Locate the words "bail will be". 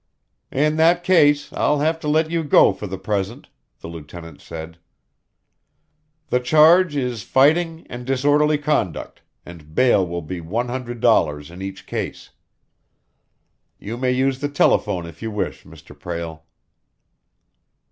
9.75-10.41